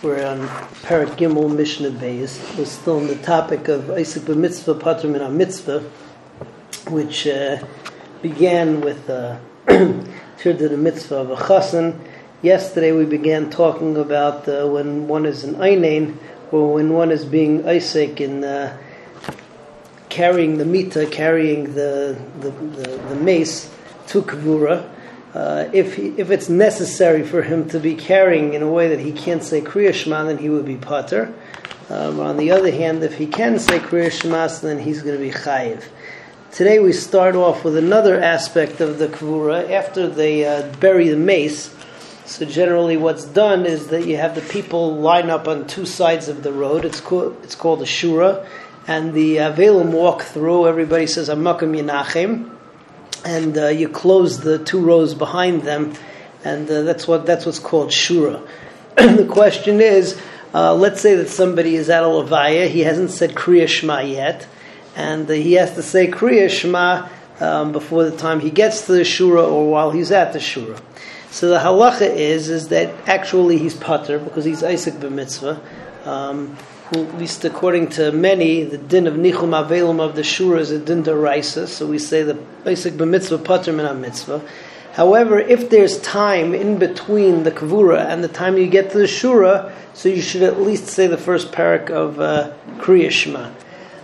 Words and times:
We're 0.00 0.24
on 0.24 0.46
Parak 0.86 1.16
Gimel 1.16 1.52
Mishnah 1.52 1.90
Beis. 1.90 2.56
We're 2.56 2.66
still 2.66 2.98
on 2.98 3.08
the 3.08 3.16
topic 3.16 3.66
of 3.66 3.86
osek 3.86 4.20
b'mitzvah 4.20 4.80
patrim 4.80 5.20
in 5.20 5.36
mitzvah, 5.36 5.80
which 6.88 7.26
uh, 7.26 7.64
began 8.22 8.80
with 8.80 9.10
uh, 9.10 9.38
the 9.66 10.76
mitzvah 10.78 11.16
of 11.16 11.30
a 11.32 11.34
chassan. 11.34 11.98
Yesterday 12.42 12.92
we 12.92 13.06
began 13.06 13.50
talking 13.50 13.96
about 13.96 14.48
uh, 14.48 14.68
when 14.68 15.08
one 15.08 15.26
is 15.26 15.42
an 15.42 15.56
einain, 15.56 16.16
or 16.52 16.74
when 16.74 16.92
one 16.92 17.10
is 17.10 17.24
being 17.24 17.64
osek 17.64 18.20
in 18.20 18.44
uh, 18.44 18.78
carrying 20.10 20.58
the 20.58 20.64
mita, 20.64 21.06
carrying 21.06 21.74
the, 21.74 22.16
the, 22.38 22.50
the, 22.52 22.98
the 23.08 23.16
mace 23.16 23.68
to 24.06 24.22
kavura 24.22 24.88
uh, 25.34 25.68
if 25.72 25.96
he, 25.96 26.08
if 26.16 26.30
it's 26.30 26.48
necessary 26.48 27.22
for 27.22 27.42
him 27.42 27.68
to 27.68 27.78
be 27.78 27.94
carrying 27.94 28.54
in 28.54 28.62
a 28.62 28.70
way 28.70 28.88
that 28.88 28.98
he 28.98 29.12
can't 29.12 29.42
say 29.42 29.60
Kriya 29.60 29.92
Shema, 29.92 30.24
then 30.24 30.38
he 30.38 30.48
would 30.48 30.64
be 30.64 30.76
Pater. 30.76 31.34
Um, 31.90 32.20
on 32.20 32.36
the 32.38 32.50
other 32.50 32.70
hand, 32.70 33.02
if 33.02 33.18
he 33.18 33.26
can 33.26 33.58
say 33.58 33.78
Kriya 33.78 34.10
Shema, 34.10 34.48
then 34.48 34.78
he's 34.78 35.02
going 35.02 35.16
to 35.16 35.22
be 35.22 35.30
Chayiv. 35.30 35.84
Today 36.50 36.78
we 36.78 36.94
start 36.94 37.36
off 37.36 37.62
with 37.62 37.76
another 37.76 38.18
aspect 38.20 38.80
of 38.80 38.98
the 38.98 39.08
Kvura. 39.08 39.70
After 39.70 40.08
they 40.08 40.46
uh, 40.46 40.74
bury 40.76 41.08
the 41.08 41.16
mace, 41.16 41.74
so 42.24 42.46
generally 42.46 42.96
what's 42.96 43.24
done 43.24 43.66
is 43.66 43.88
that 43.88 44.06
you 44.06 44.16
have 44.16 44.34
the 44.34 44.40
people 44.40 44.96
line 44.96 45.28
up 45.28 45.46
on 45.46 45.66
two 45.66 45.84
sides 45.84 46.28
of 46.28 46.42
the 46.42 46.52
road. 46.52 46.86
It's 46.86 47.00
called, 47.00 47.36
it's 47.42 47.54
called 47.54 47.82
a 47.82 47.86
Shura. 47.86 48.46
And 48.86 49.12
the 49.12 49.36
Avelim 49.36 49.92
walk 49.92 50.22
through. 50.22 50.66
Everybody 50.66 51.06
says, 51.06 51.28
Amakam 51.28 51.78
Yenachem 51.78 52.57
and 53.24 53.56
uh, 53.58 53.68
you 53.68 53.88
close 53.88 54.40
the 54.40 54.58
two 54.58 54.80
rows 54.80 55.14
behind 55.14 55.62
them, 55.62 55.94
and 56.44 56.70
uh, 56.70 56.82
that's 56.82 57.06
what 57.08 57.26
that's 57.26 57.46
what's 57.46 57.58
called 57.58 57.90
shura. 57.90 58.46
the 58.96 59.26
question 59.30 59.80
is, 59.80 60.20
uh, 60.54 60.74
let's 60.74 61.00
say 61.00 61.14
that 61.16 61.28
somebody 61.28 61.76
is 61.76 61.90
at 61.90 62.02
a 62.02 62.06
levaya, 62.06 62.68
he 62.68 62.80
hasn't 62.80 63.10
said 63.10 63.34
kriya 63.34 63.68
shema 63.68 64.00
yet, 64.00 64.46
and 64.96 65.30
uh, 65.30 65.34
he 65.34 65.54
has 65.54 65.74
to 65.74 65.82
say 65.82 66.08
kriya 66.08 66.48
shema 66.48 67.08
um, 67.40 67.72
before 67.72 68.04
the 68.04 68.16
time 68.16 68.40
he 68.40 68.50
gets 68.50 68.86
to 68.86 68.92
the 68.92 69.00
shura 69.00 69.46
or 69.46 69.70
while 69.70 69.90
he's 69.90 70.10
at 70.10 70.32
the 70.32 70.38
shura. 70.38 70.80
So 71.30 71.48
the 71.48 71.58
halacha 71.58 72.08
is 72.08 72.48
is 72.48 72.68
that 72.68 73.08
actually 73.08 73.58
he's 73.58 73.74
patur 73.74 74.22
because 74.22 74.44
he's 74.44 74.62
Isaac 74.62 74.94
b'mitzvah. 74.94 75.60
Um, 76.06 76.56
who, 76.90 77.04
at 77.04 77.18
least 77.18 77.44
according 77.44 77.88
to 77.88 78.12
many, 78.12 78.64
the 78.64 78.78
din 78.78 79.06
of 79.06 79.14
nichum 79.14 79.50
avelim 79.50 80.00
of 80.00 80.14
the 80.16 80.22
shura 80.22 80.60
is 80.60 80.70
a 80.70 80.78
din 80.78 81.02
deraisa. 81.02 81.66
So 81.66 81.86
we 81.86 81.98
say 81.98 82.22
the 82.22 82.34
basic 82.64 82.94
b'mitzvah 82.94 83.44
pater 83.44 83.72
min 83.72 84.00
mitzvah. 84.00 84.42
However, 84.92 85.38
if 85.38 85.70
there's 85.70 86.00
time 86.00 86.54
in 86.54 86.78
between 86.78 87.44
the 87.44 87.52
kavura 87.52 88.06
and 88.06 88.24
the 88.24 88.28
time 88.28 88.56
you 88.56 88.66
get 88.66 88.90
to 88.92 88.98
the 88.98 89.04
shura, 89.04 89.72
so 89.94 90.08
you 90.08 90.22
should 90.22 90.42
at 90.42 90.60
least 90.60 90.86
say 90.86 91.06
the 91.06 91.18
first 91.18 91.52
parak 91.52 91.90
of 91.90 92.18
uh, 92.18 92.52
Kriya. 92.78 93.52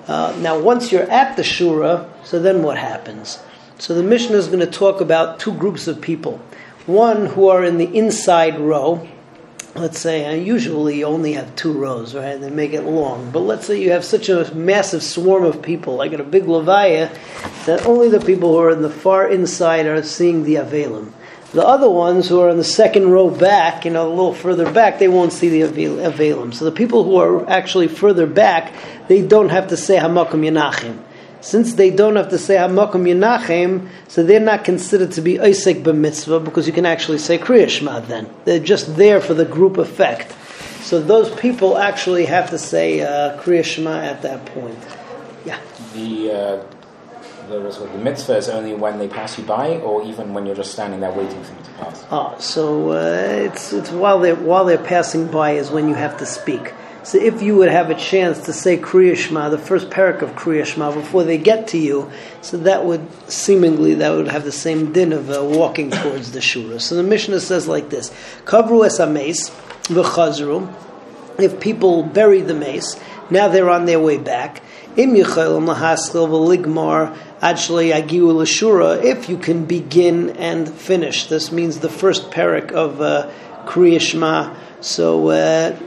Uh, 0.07 0.37
now, 0.41 0.59
once 0.59 0.93
you're 0.93 1.11
at 1.11 1.37
the 1.37 1.43
shura, 1.43 2.09
so 2.25 2.39
then 2.39 2.63
what 2.63 2.77
happens? 2.77 3.39
So 3.79 3.95
the 3.95 4.03
Mishnah 4.03 4.37
is 4.37 4.47
going 4.47 4.61
to 4.61 4.67
talk 4.67 5.01
about 5.01 5.41
two 5.41 5.53
groups 5.55 5.89
of 5.89 6.01
people. 6.01 6.41
One 6.87 7.27
who 7.27 7.49
are 7.49 7.65
in 7.65 7.79
the 7.79 7.97
inside 7.97 8.61
row, 8.61 9.09
let's 9.75 9.99
say 9.99 10.27
I 10.27 10.35
usually 10.35 11.03
only 11.03 11.33
have 11.33 11.55
two 11.57 11.73
rows, 11.73 12.15
right? 12.15 12.41
They 12.41 12.51
make 12.51 12.73
it 12.73 12.83
long. 12.83 13.31
But 13.31 13.41
let's 13.41 13.67
say 13.67 13.81
you 13.81 13.91
have 13.91 14.05
such 14.05 14.29
a 14.29 14.55
massive 14.55 15.03
swarm 15.03 15.45
of 15.45 15.63
people, 15.63 15.97
like 15.97 16.13
in 16.13 16.21
a 16.21 16.25
big 16.25 16.45
levaya, 16.45 17.13
that 17.67 17.87
only 17.87 18.09
the 18.09 18.25
people 18.25 18.53
who 18.53 18.59
are 18.59 18.71
in 18.71 18.83
the 18.83 18.91
far 18.91 19.29
inside 19.29 19.87
are 19.87 20.03
seeing 20.03 20.45
the 20.45 20.57
Avelim. 20.57 21.13
The 21.53 21.65
other 21.65 21.89
ones 21.89 22.29
who 22.29 22.41
are 22.41 22.51
in 22.51 22.57
the 22.57 22.65
second 22.65 23.11
row 23.11 23.31
back, 23.31 23.85
you 23.85 23.93
know, 23.93 24.09
a 24.09 24.11
little 24.11 24.35
further 24.35 24.71
back, 24.73 24.99
they 24.99 25.09
won't 25.09 25.33
see 25.33 25.49
the 25.49 25.61
Avelim. 25.63 26.53
So 26.53 26.65
the 26.65 26.73
people 26.73 27.05
who 27.05 27.17
are 27.17 27.49
actually 27.49 27.89
further 27.89 28.27
back, 28.27 28.73
they 29.09 29.23
don't 29.23 29.51
have 29.51 29.69
to 29.69 29.77
say 29.77 29.97
Hamakum 29.97 30.41
Yanachim 30.41 30.99
since 31.45 31.75
they 31.75 31.91
don't 31.91 32.17
have 32.17 32.31
to 32.31 32.39
say 32.39 32.57
Hamakom 32.57 33.05
Yenachem, 33.05 33.89
so 34.09 34.23
they're 34.23 34.41
not 34.41 34.65
considered 34.65 35.13
to 35.13 35.21
be 35.21 35.37
osek 35.37 35.83
b'mitzvah 35.83 36.43
because 36.43 36.67
you 36.67 36.73
can 36.73 36.87
actually 36.87 37.19
say 37.19 37.37
Kriya 37.37 37.69
Shema 37.69 38.01
then. 38.01 38.31
They're 38.47 38.59
just 38.59 38.97
there 38.97 39.21
for 39.21 39.35
the 39.35 39.45
group 39.45 39.77
effect. 39.77 40.35
So 40.83 41.01
those 41.01 41.31
people 41.39 41.77
actually 41.77 42.25
have 42.25 42.49
to 42.51 42.59
say 42.59 43.03
uh, 43.03 43.39
Kriya 43.43 43.63
Shema 43.63 44.01
at 44.01 44.23
that 44.23 44.47
point. 44.47 44.79
Yeah. 45.45 45.61
The 45.93 46.33
uh, 46.33 46.65
the, 47.49 47.61
the 47.61 47.99
mitzvah 47.99 48.39
is 48.39 48.49
only 48.49 48.73
when 48.73 48.99
they 48.99 49.07
pass 49.07 49.37
you 49.37 49.45
by, 49.45 49.77
or 49.77 50.03
even 50.05 50.33
when 50.33 50.47
you're 50.47 50.57
just 50.57 50.73
standing 50.73 51.01
there 51.01 51.13
waiting 51.13 51.43
for 51.45 51.53
them 51.53 51.63
to 51.63 51.71
pass. 51.73 52.07
Ah, 52.11 52.39
so 52.39 52.93
uh, 52.93 53.45
it's 53.45 53.75
it's 53.75 53.91
while 53.91 54.19
they 54.19 54.33
while 54.33 54.65
they're 54.65 54.79
passing 54.79 55.27
by 55.27 55.53
is 55.53 55.71
when 55.71 55.89
you 55.89 55.95
have 55.95 56.17
to 56.19 56.25
speak. 56.27 56.73
So 57.05 57.19
if 57.19 57.43
you 57.43 57.57
would 57.57 57.69
have 57.69 57.91
a 57.91 57.95
chance 57.95 58.47
to 58.47 58.55
say 58.55 58.79
Kriya 58.79 59.15
Shema, 59.15 59.51
the 59.51 59.59
first 59.59 59.91
parak 59.91 60.23
of 60.23 60.31
Kriya 60.31 60.65
Shema, 60.65 60.91
before 60.91 61.23
they 61.23 61.37
get 61.37 61.69
to 61.69 61.79
you, 61.79 62.11
so 62.41 62.57
that 62.57 62.87
would 62.87 63.07
seemingly 63.31 63.93
that 63.97 64.09
would 64.17 64.29
have 64.29 64.45
the 64.45 64.53
same 64.53 64.91
din 64.91 65.13
of 65.13 65.31
uh, 65.31 65.45
walking 65.45 65.91
towards 65.91 66.33
the 66.33 66.39
shura. 66.39 66.81
So 66.81 66.95
the 66.95 67.03
Mishnah 67.03 67.41
says 67.41 67.69
like 67.69 67.91
this: 67.91 68.11
Kavru 68.47 68.87
es 68.87 68.99
mace 69.01 69.51
v'chazru. 69.85 70.75
If 71.39 71.61
people 71.61 72.05
bury 72.05 72.41
the 72.41 72.55
mace, 72.55 72.99
now 73.29 73.49
they're 73.49 73.69
on 73.69 73.85
their 73.85 74.01
way 74.01 74.17
back. 74.17 74.63
Im 74.97 75.11
lahaskil 75.11 76.27
v'ligmar 76.27 77.15
agiu 77.43 78.35
l'shura. 78.35 79.05
If 79.05 79.29
you 79.29 79.37
can 79.37 79.67
begin 79.67 80.31
and 80.31 80.73
finish, 80.73 81.27
this 81.27 81.53
means 81.53 81.81
the 81.81 81.91
first 81.91 82.31
parak 82.31 82.73
of 82.73 83.03
uh, 83.03 83.31
Kriya 83.67 84.01
Shema. 84.01 84.57
So. 84.81 85.29
Uh, 85.29 85.79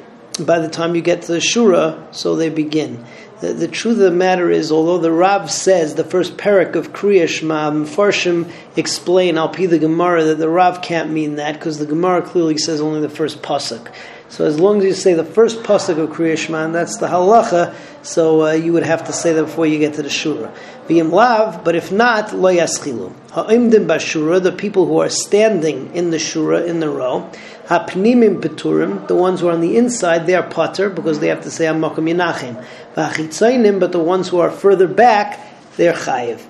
by 0.46 0.60
the 0.60 0.70
time 0.70 0.96
you 0.96 1.02
get 1.02 1.24
to 1.24 1.34
the 1.34 1.40
Shura, 1.40 2.14
so 2.14 2.36
they 2.36 2.50
begin. 2.50 3.06
The, 3.40 3.54
the, 3.54 3.68
truth 3.68 3.98
of 3.98 4.04
the 4.04 4.12
matter 4.12 4.50
is, 4.50 4.72
although 4.72 4.98
the 4.98 5.12
Rav 5.12 5.52
says 5.52 5.94
the 5.94 6.04
first 6.04 6.38
parak 6.38 6.76
of 6.76 6.92
Kriya 6.92 7.28
Shema, 7.28 7.70
Mfarshim 7.70 8.52
explain, 8.76 9.38
I'll 9.38 9.52
the 9.52 9.78
Gemara, 9.78 10.24
that 10.24 10.40
the 10.40 10.50
Rav 10.50 10.82
can't 10.82 11.12
mean 11.12 11.36
that 11.36 11.54
because 11.54 11.78
the 11.78 11.86
Gemara 11.86 12.24
clearly 12.24 12.58
says 12.58 12.82
only 12.82 13.02
the 13.02 13.10
first 13.10 13.44
pasuk. 13.44 13.94
So 14.30 14.46
as 14.46 14.60
long 14.60 14.80
as 14.80 14.84
you 14.84 14.94
say 14.94 15.14
the 15.14 15.24
first 15.24 15.64
pasuk 15.64 15.98
of 15.98 16.10
Kriya 16.10 16.38
Shema, 16.38 16.66
and 16.66 16.76
that's 16.76 16.98
the 16.98 17.08
halacha, 17.08 17.74
so 18.04 18.46
uh, 18.46 18.52
you 18.52 18.74
would 18.74 18.84
have 18.84 19.06
to 19.06 19.14
say 19.14 19.32
that 19.34 19.44
before 19.44 19.66
you 19.66 19.80
get 19.80 19.94
to 19.94 20.04
the 20.04 20.10
Shura. 20.10 20.54
B'im 20.88 21.12
lav, 21.12 21.64
but 21.64 21.76
if 21.76 21.92
not, 21.92 22.34
lo 22.34 22.54
yaschilu. 22.54 23.14
Ha'imdim 23.32 23.88
bashura, 23.88 24.44
the 24.44 24.52
people 24.52 24.86
who 24.86 25.00
are 25.00 25.10
standing 25.10 25.96
in 25.96 26.12
the 26.12 26.18
Shura, 26.18 26.68
in 26.68 26.82
the 26.82 26.90
row, 26.90 27.30
ha'pnimim 27.68 28.42
peturim, 28.42 29.08
the 29.08 29.16
ones 29.16 29.40
who 29.40 29.48
are 29.48 29.54
on 29.54 29.62
the 29.62 29.78
inside, 29.78 30.28
they 30.28 30.36
are 30.36 30.48
pater, 30.48 30.90
because 30.90 31.20
they 31.20 31.30
have 31.30 31.44
to 31.44 31.52
say 31.52 31.66
ha'makom 31.66 32.14
yinachim. 32.14 32.64
V'achitzainim, 32.96 33.80
but 33.80 33.94
the 33.94 34.00
ones 34.00 34.28
who 34.28 34.40
are 34.40 34.52
further 34.52 34.88
back, 34.88 35.40
they're 35.78 35.94
chayiv. 35.94 36.42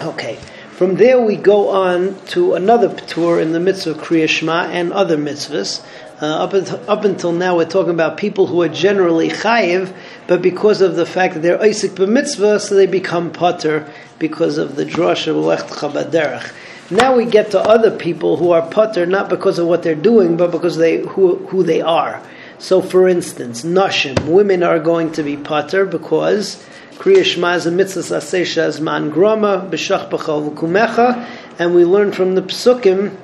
Okay. 0.00 0.38
From 0.72 0.96
there 0.96 1.20
we 1.20 1.36
go 1.36 1.68
on 1.68 2.18
to 2.28 2.54
another 2.54 2.88
patur 2.88 3.40
in 3.40 3.52
the 3.52 3.60
mitzvah 3.60 3.90
of 3.90 3.98
Kriya 3.98 4.28
Shema 4.28 4.64
and 4.64 4.92
other 4.92 5.16
mitzvahs. 5.16 5.84
Uh, 6.22 6.44
up, 6.44 6.52
until, 6.52 6.80
up 6.88 7.04
until 7.04 7.32
now, 7.32 7.56
we're 7.56 7.64
talking 7.64 7.90
about 7.90 8.16
people 8.16 8.46
who 8.46 8.62
are 8.62 8.68
generally 8.68 9.28
chayiv, 9.28 9.92
but 10.28 10.40
because 10.40 10.80
of 10.80 10.94
the 10.94 11.04
fact 11.04 11.34
that 11.34 11.40
they're 11.40 11.58
osek 11.58 11.96
b'mitzvah, 11.96 12.60
so 12.60 12.76
they 12.76 12.86
become 12.86 13.32
patur 13.32 13.90
because 14.20 14.56
of 14.56 14.76
the 14.76 14.84
drosh 14.84 15.26
of 15.26 15.34
lecht 15.34 15.68
chabaderach. 15.70 16.52
Now 16.92 17.16
we 17.16 17.24
get 17.24 17.50
to 17.50 17.58
other 17.58 17.90
people 17.90 18.36
who 18.36 18.52
are 18.52 18.62
patur 18.62 19.08
not 19.08 19.30
because 19.30 19.58
of 19.58 19.66
what 19.66 19.82
they're 19.82 19.96
doing, 19.96 20.36
but 20.36 20.52
because 20.52 20.76
they 20.76 20.98
who, 20.98 21.38
who 21.46 21.64
they 21.64 21.80
are. 21.80 22.22
So, 22.60 22.80
for 22.80 23.08
instance, 23.08 23.64
nashim, 23.64 24.24
women 24.28 24.62
are 24.62 24.78
going 24.78 25.10
to 25.14 25.24
be 25.24 25.36
patur 25.36 25.90
because 25.90 26.64
Kriya 26.98 27.24
Shema 27.24 27.54
is 27.54 27.66
a 27.66 27.72
mitzvah 27.72 29.10
grama 29.10 29.68
b'shach 29.68 30.08
v'kumecha, 30.08 31.28
and 31.58 31.74
we 31.74 31.84
learn 31.84 32.12
from 32.12 32.36
the 32.36 32.42
psukim 32.42 33.16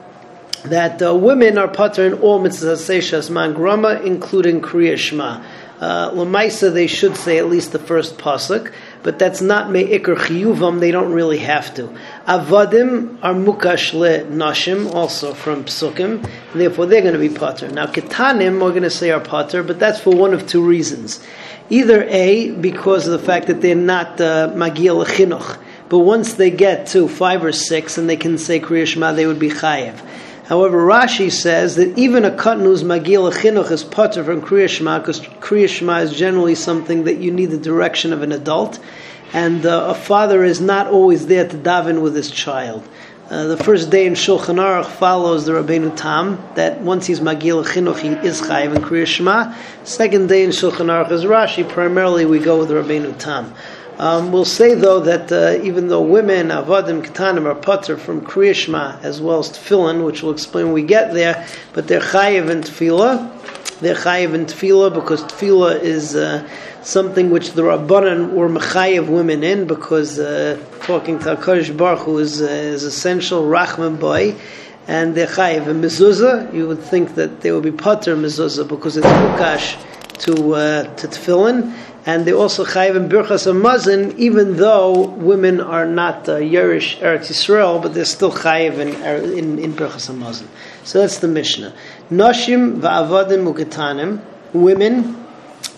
that 0.64 1.00
uh, 1.02 1.14
women 1.14 1.58
are 1.58 1.68
pater 1.68 2.06
in 2.06 2.14
all 2.14 2.40
mitzvahs 2.40 2.88
seishas 2.88 3.30
man 3.30 3.52
grama, 3.54 4.00
including 4.04 4.60
kriya 4.60 4.96
shema. 4.96 5.42
Uh, 5.80 6.10
Lamaisa, 6.10 6.72
they 6.72 6.88
should 6.88 7.16
say 7.16 7.38
at 7.38 7.46
least 7.46 7.70
the 7.70 7.78
first 7.78 8.18
pasuk, 8.18 8.72
but 9.04 9.20
that's 9.20 9.40
not 9.40 9.70
me'ikr 9.70 10.16
chiyuvam. 10.16 10.80
They 10.80 10.90
don't 10.90 11.12
really 11.12 11.38
have 11.38 11.72
to. 11.76 11.96
Avadim 12.26 13.16
are 13.22 13.32
mukash 13.32 13.94
le 13.94 14.24
nashim, 14.24 14.92
also 14.92 15.34
from 15.34 15.64
psukim, 15.64 16.24
and 16.52 16.60
therefore 16.60 16.86
they're 16.86 17.02
going 17.02 17.14
to 17.14 17.20
be 17.20 17.28
pater. 17.28 17.68
Now 17.68 17.86
ketanim, 17.86 18.60
we're 18.60 18.70
going 18.70 18.82
to 18.82 18.90
say 18.90 19.12
are 19.12 19.20
pater, 19.20 19.62
but 19.62 19.78
that's 19.78 20.00
for 20.00 20.10
one 20.10 20.34
of 20.34 20.48
two 20.48 20.66
reasons. 20.66 21.24
Either 21.70 22.02
a 22.08 22.50
because 22.50 23.06
of 23.06 23.12
the 23.20 23.24
fact 23.24 23.46
that 23.46 23.60
they're 23.60 23.76
not 23.76 24.20
uh, 24.20 24.50
magil 24.54 25.06
chinuch, 25.06 25.62
but 25.88 26.00
once 26.00 26.34
they 26.34 26.50
get 26.50 26.88
to 26.88 27.06
five 27.06 27.44
or 27.44 27.52
six 27.52 27.98
and 27.98 28.10
they 28.10 28.16
can 28.16 28.36
say 28.36 28.58
kriya 28.58 28.84
shema, 28.84 29.12
they 29.12 29.26
would 29.26 29.38
be 29.38 29.50
chayev. 29.50 30.04
However, 30.48 30.78
Rashi 30.78 31.30
says 31.30 31.76
that 31.76 31.98
even 31.98 32.24
a 32.24 32.30
who's 32.30 32.82
magil 32.82 33.30
chinuch 33.30 33.70
is 33.70 33.84
patur 33.84 34.24
from 34.24 34.40
Kriya 34.40 34.66
Shema 34.66 34.98
because 34.98 35.20
Kriya 35.20 35.68
Shema 35.68 35.98
is 35.98 36.16
generally 36.16 36.54
something 36.54 37.04
that 37.04 37.18
you 37.18 37.30
need 37.30 37.50
the 37.50 37.58
direction 37.58 38.14
of 38.14 38.22
an 38.22 38.32
adult, 38.32 38.78
and 39.34 39.66
uh, 39.66 39.88
a 39.90 39.94
father 39.94 40.42
is 40.42 40.58
not 40.58 40.86
always 40.86 41.26
there 41.26 41.46
to 41.46 41.54
daven 41.54 42.00
with 42.00 42.16
his 42.16 42.30
child. 42.30 42.82
Uh, 43.28 43.48
the 43.48 43.58
first 43.58 43.90
day 43.90 44.06
in 44.06 44.14
Shulchan 44.14 44.56
Aruch 44.56 44.86
follows 44.86 45.44
the 45.44 45.52
Rabbeinu 45.52 45.94
Tam, 45.94 46.42
that 46.54 46.80
once 46.80 47.04
he's 47.04 47.20
Magil 47.20 47.62
Chinuch, 47.62 47.98
he 47.98 48.08
is 48.26 48.40
Chayiv 48.40 48.74
in 48.74 48.80
Kriya 48.80 49.06
Shema. 49.06 49.54
Second 49.84 50.30
day 50.30 50.44
in 50.44 50.48
Shulchan 50.48 50.86
Aruch 50.86 51.12
is 51.12 51.24
Rashi. 51.24 51.68
Primarily, 51.68 52.24
we 52.24 52.38
go 52.38 52.58
with 52.60 52.68
the 52.68 52.74
Rabbeinu 52.74 53.18
Tam. 53.18 53.52
Um, 53.98 54.30
we'll 54.30 54.44
say 54.44 54.74
though 54.74 55.00
that 55.00 55.32
uh, 55.32 55.60
even 55.64 55.88
though 55.88 56.02
women, 56.02 56.48
avodim, 56.48 57.04
ketanim, 57.04 57.46
are 57.46 57.60
patur 57.60 57.98
from 57.98 58.20
Kriya 58.20 58.54
Shema 58.54 58.96
as 59.02 59.20
well 59.20 59.40
as 59.40 59.50
tefillin, 59.50 60.06
which 60.06 60.22
we'll 60.22 60.30
explain 60.30 60.66
when 60.66 60.74
we 60.74 60.84
get 60.84 61.12
there, 61.14 61.48
but 61.72 61.88
they're 61.88 61.98
chayiv 61.98 62.48
in 62.48 62.60
tefillah. 62.60 63.80
They're 63.80 63.96
chayiv 63.96 64.34
in 64.34 64.46
tefillah 64.46 64.94
because 64.94 65.24
tefillah 65.24 65.80
is 65.80 66.14
uh, 66.14 66.48
something 66.82 67.30
which 67.30 67.54
the 67.54 67.62
Rabbanan 67.62 68.34
were 68.34 68.48
mechayiv 68.48 69.08
women 69.08 69.42
in 69.42 69.66
because 69.66 70.20
uh, 70.20 70.64
talking 70.82 71.18
to 71.18 71.34
HaKadosh 71.34 71.76
Baruch 71.76 72.02
Hu 72.02 72.18
is, 72.18 72.40
uh, 72.40 72.44
is 72.44 72.84
essential, 72.84 73.42
Rachman 73.42 73.98
boy, 73.98 74.36
and 74.86 75.16
they're 75.16 75.26
chayiv. 75.26 75.66
And 75.66 75.82
mezuzah, 75.82 76.54
you 76.54 76.68
would 76.68 76.84
think 76.84 77.16
that 77.16 77.40
they 77.40 77.50
would 77.50 77.64
be 77.64 77.72
patur 77.72 78.16
mezuzah 78.16 78.68
because 78.68 78.96
it's 78.96 79.08
mukash 79.08 79.76
to, 80.20 80.54
uh, 80.54 80.94
to 80.96 81.08
tefillin, 81.08 81.74
and 82.06 82.24
they 82.24 82.32
also 82.32 82.64
chayiv 82.64 82.96
in 82.96 83.08
birchas 83.08 83.54
mazin, 83.54 84.16
even 84.18 84.56
though 84.56 85.08
women 85.08 85.60
are 85.60 85.86
not 85.86 86.28
uh, 86.28 86.36
Yerush 86.36 86.98
Eretz 87.00 87.28
Yisrael, 87.28 87.82
but 87.82 87.94
they're 87.94 88.04
still 88.04 88.32
chayiv 88.32 88.78
in, 88.78 88.88
in, 89.36 89.58
in 89.58 89.72
birchas 89.74 90.14
mazin. 90.16 90.48
So 90.84 91.00
that's 91.00 91.18
the 91.18 91.28
Mishnah. 91.28 91.74
Noshim 92.10 92.80
va'avadim 92.80 93.52
uketanim, 93.52 94.22
women, 94.52 95.26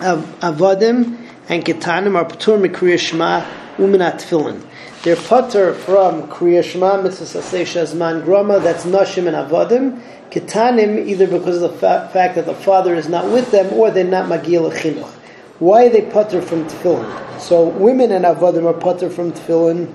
avodim 0.01 1.19
and 1.49 1.65
ketanim 1.65 2.17
are 2.17 2.25
patur 2.25 2.65
mikriya 2.65 2.99
shema 2.99 3.41
uminat 3.81 4.21
tefillin. 4.21 4.63
They're 5.03 5.17
patur 5.17 5.75
from 5.75 6.29
kriya 6.29 6.63
shema 6.63 7.01
mitzvah 7.01 7.25
shazman 7.25 8.23
groma. 8.23 8.63
That's 8.63 8.85
Nashim 8.85 9.27
and 9.27 9.37
avodim. 9.37 10.03
Ketanim 10.31 11.07
either 11.09 11.27
because 11.27 11.63
of 11.63 11.73
the 11.73 11.79
fa- 11.79 12.11
fact 12.13 12.35
that 12.35 12.45
the 12.47 12.55
father 12.55 12.95
is 12.95 13.09
not 13.09 13.25
with 13.33 13.51
them 13.51 13.73
or 13.73 13.91
they're 13.91 14.05
not 14.05 14.27
magil 14.27 14.71
chinuch. 14.71 15.11
Why 15.59 15.87
are 15.87 15.89
they 15.89 16.03
patur 16.03 16.45
from 16.45 16.67
tefillin? 16.67 17.41
So 17.41 17.69
women 17.69 18.13
and 18.13 18.27
avodim 18.27 18.67
are 18.67 18.79
patur 18.79 19.11
from 19.11 19.33
tefillin 19.33 19.93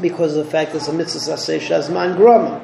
because 0.00 0.36
of 0.36 0.44
the 0.46 0.50
fact 0.50 0.72
that 0.72 0.78
it's 0.78 0.88
a 0.88 0.92
mitzvah 0.92 1.34
shazman 1.34 2.16
groma. 2.16 2.60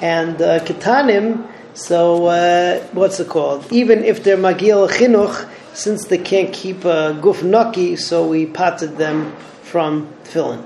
And 0.00 0.40
uh, 0.40 0.60
ketanim, 0.60 1.46
so 1.74 2.26
uh, 2.26 2.80
what's 2.92 3.18
it 3.18 3.28
called? 3.28 3.70
Even 3.72 4.04
if 4.04 4.22
they're 4.22 4.36
magil 4.36 4.88
chinuch, 4.88 5.48
since 5.74 6.06
they 6.06 6.18
can't 6.18 6.52
keep 6.52 6.84
a 6.84 7.18
guf 7.20 7.42
naki, 7.42 7.96
so 7.96 8.26
we 8.26 8.46
patted 8.46 8.96
them 8.96 9.34
from 9.70 10.12
tefillin. 10.24 10.64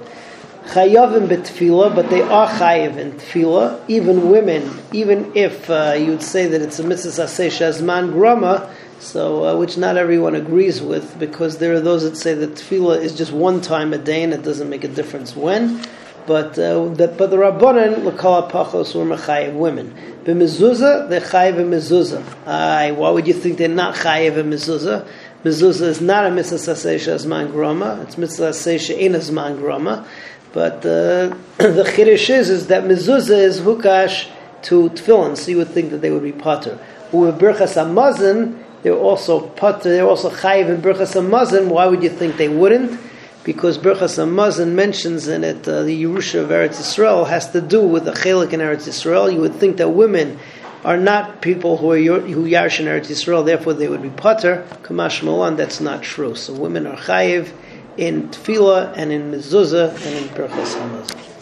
Chayavim 0.68 1.28
betfila, 1.28 1.94
but 1.94 2.08
they 2.08 2.22
are 2.22 2.48
chayiv 2.48 2.96
in 2.96 3.12
tefillah. 3.12 3.84
Even 3.86 4.30
women, 4.30 4.80
even 4.92 5.30
if 5.34 5.68
uh, 5.68 5.94
you'd 5.98 6.22
say 6.22 6.46
that 6.46 6.62
it's 6.62 6.78
a 6.78 6.82
mitzvah 6.82 7.24
asay 7.24 7.48
shazman 7.48 8.12
grama, 8.12 8.74
so 8.98 9.44
uh, 9.44 9.56
which 9.58 9.76
not 9.76 9.98
everyone 9.98 10.34
agrees 10.34 10.80
with, 10.80 11.18
because 11.18 11.58
there 11.58 11.74
are 11.74 11.80
those 11.80 12.04
that 12.04 12.16
say 12.16 12.32
that 12.32 12.54
tefillah 12.54 12.98
is 12.98 13.14
just 13.14 13.30
one 13.30 13.60
time 13.60 13.92
a 13.92 13.98
day 13.98 14.22
and 14.22 14.32
it 14.32 14.42
doesn't 14.42 14.70
make 14.70 14.84
a 14.84 14.88
difference 14.88 15.36
when. 15.36 15.84
But 16.26 16.58
uh, 16.58 16.88
the, 16.88 17.08
but 17.08 17.28
the 17.28 17.36
rabbanan 17.36 18.02
l'kol 18.02 18.50
pachos 18.50 18.94
were 18.94 19.04
mechayiv 19.04 19.52
women. 19.52 19.94
B'mezuzah 20.24 21.10
they're 21.10 21.20
chayiv 21.20 21.56
mezuzah. 21.56 22.46
Aye, 22.46 22.92
why 22.92 23.10
would 23.10 23.26
you 23.26 23.34
think 23.34 23.58
they're 23.58 23.68
not 23.68 23.96
chayiv 23.96 24.32
mezuzah? 24.42 25.06
Mezuzah 25.44 25.82
is 25.82 26.00
not 26.00 26.24
a 26.24 26.30
mitzvah 26.30 26.56
sasei 26.56 26.96
zman 26.96 27.52
groma. 27.52 28.02
It's 28.02 28.16
mitzvah 28.16 28.50
sasei 28.50 28.80
she'ena 28.80 29.18
zman 29.18 29.58
groma. 29.58 30.06
But 30.54 30.76
uh, 30.86 31.36
the 31.58 31.84
chiddush 31.86 32.30
is, 32.30 32.48
is 32.48 32.66
that 32.68 32.84
mezuzah 32.84 33.36
is 33.36 33.60
hukash 33.60 34.30
to 34.62 34.88
tefillin, 34.88 35.36
so 35.36 35.50
you 35.50 35.58
would 35.58 35.68
think 35.68 35.90
that 35.90 35.98
they 35.98 36.10
would 36.10 36.22
be 36.22 36.32
patur. 36.32 36.78
With 37.12 37.38
birchas 37.38 37.74
hamazon, 37.74 38.64
they're 38.82 38.94
also 38.94 39.48
patur. 39.50 39.82
They're 39.82 40.06
also 40.06 40.30
chayiv 40.30 40.70
in 40.70 40.80
birchas 40.80 41.12
hamazon. 41.12 41.68
Why 41.68 41.88
would 41.88 42.02
you 42.02 42.10
think 42.10 42.38
they 42.38 42.48
wouldn't? 42.48 42.98
because 43.44 43.76
Berchas 43.76 44.16
Hamazon 44.16 44.72
mentions 44.72 45.28
in 45.28 45.44
it 45.44 45.68
uh, 45.68 45.82
the 45.82 46.02
Yerusha 46.02 46.40
of 46.42 46.48
Eretz 46.48 46.78
Yisrael 46.78 47.28
has 47.28 47.50
to 47.50 47.60
do 47.60 47.86
with 47.86 48.06
the 48.06 48.12
Chelik 48.12 48.54
in 48.54 48.60
Eretz 48.60 48.88
Yisrael. 48.88 49.30
You 49.30 49.40
would 49.42 49.56
think 49.56 49.76
that 49.76 49.90
women 49.90 50.38
are 50.84 50.98
not 50.98 51.40
people 51.40 51.78
who 51.78 51.92
are 51.92 51.98
who 51.98 52.44
Yarsh 52.44 52.80
in 52.80 52.86
Eretz 52.86 53.08
Yisrael, 53.08 53.44
therefore 53.44 53.74
they 53.74 53.88
would 53.88 54.02
be 54.02 54.10
Patur. 54.10 54.66
Kamash 54.82 55.22
Malan, 55.22 55.56
that's 55.56 55.80
not 55.80 56.02
true. 56.02 56.34
So 56.34 56.52
women 56.52 56.86
are 56.86 56.96
Chayiv 56.96 57.50
in 57.96 58.28
Tefillah 58.28 58.92
and 58.96 59.10
in 59.10 59.32
Mezuzah 59.32 59.94
and 59.94 60.16
in 60.16 60.28
Berchas 60.34 60.74
Hamazon. 60.74 61.33